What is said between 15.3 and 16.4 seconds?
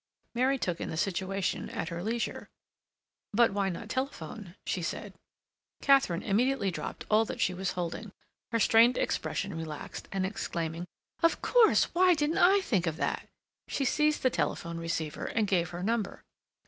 gave her number.